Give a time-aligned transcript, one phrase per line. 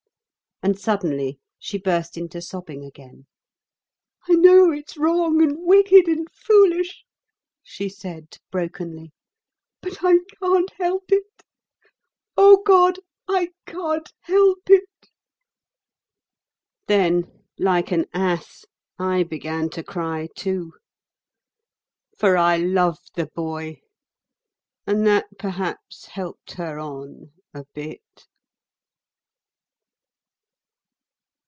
[0.63, 3.25] And suddenly she burst into sobbing again.
[4.29, 7.03] "I know it's wrong and wicked and foolish,"
[7.63, 9.11] she said brokenly.
[9.81, 11.43] "But I can't help it.
[12.37, 12.99] Oh, God!
[13.27, 15.09] I can't help it."
[16.85, 17.23] Then,
[17.57, 18.63] like an ass,
[18.99, 20.73] I began to cry, too;
[22.19, 23.81] for I loved the boy,
[24.85, 28.03] and that perhaps helped her on a bit.